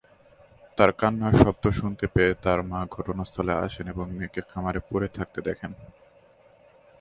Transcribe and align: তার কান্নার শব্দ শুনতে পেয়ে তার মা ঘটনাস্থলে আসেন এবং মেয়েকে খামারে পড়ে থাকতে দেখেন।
তার 0.77 0.91
কান্নার 0.91 1.33
শব্দ 1.35 1.63
শুনতে 1.79 2.05
পেয়ে 2.13 2.31
তার 2.43 2.59
মা 2.63 2.79
ঘটনাস্থলে 2.95 3.53
আসেন 3.65 3.85
এবং 3.87 4.05
মেয়েকে 4.17 4.41
খামারে 4.51 4.79
পড়ে 4.89 5.07
থাকতে 5.17 5.39
দেখেন। 5.47 5.71